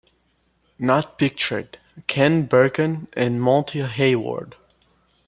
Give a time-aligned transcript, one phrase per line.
[0.79, 4.55] Not pictured: Ken Berkun and Monte Hayward.